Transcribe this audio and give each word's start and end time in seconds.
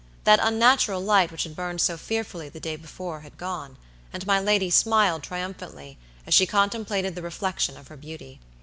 That 0.23 0.39
unnatural 0.41 0.99
light 1.03 1.31
which 1.31 1.43
had 1.43 1.55
burned 1.55 1.79
so 1.79 1.95
fearfully 1.95 2.49
the 2.49 2.59
day 2.59 2.75
before 2.75 3.19
had 3.19 3.37
gone, 3.37 3.77
and 4.11 4.25
my 4.25 4.39
lady 4.39 4.71
smiled 4.71 5.21
triumphantly 5.21 5.99
as 6.25 6.33
she 6.33 6.47
contemplated 6.47 7.13
the 7.13 7.21
reflection 7.21 7.77
of 7.77 7.89
her 7.89 7.97
beauty. 7.97 8.39